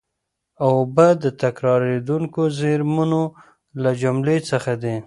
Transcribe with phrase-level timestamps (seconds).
[0.67, 3.21] اوبه د تکرارېدونکو زېرمونو
[3.81, 4.95] له جملې څخه دي.